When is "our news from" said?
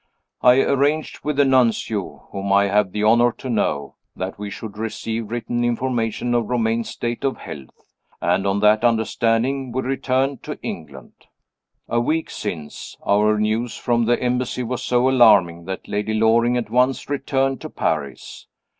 13.05-14.05